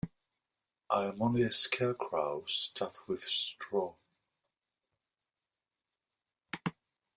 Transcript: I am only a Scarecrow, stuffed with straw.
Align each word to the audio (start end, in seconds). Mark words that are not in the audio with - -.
I 0.89 1.05
am 1.05 1.21
only 1.21 1.43
a 1.43 1.51
Scarecrow, 1.51 2.43
stuffed 2.47 3.07
with 3.07 3.21
straw. 3.21 3.93